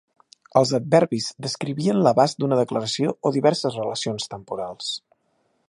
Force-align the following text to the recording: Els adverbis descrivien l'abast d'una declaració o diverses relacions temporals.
Els 0.61 0.69
adverbis 0.77 1.27
descrivien 1.45 1.99
l'abast 2.07 2.39
d'una 2.43 2.59
declaració 2.61 3.13
o 3.29 3.33
diverses 3.37 3.77
relacions 3.83 4.27
temporals. 4.33 4.89